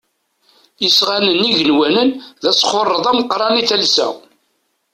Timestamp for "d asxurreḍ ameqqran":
2.43-3.59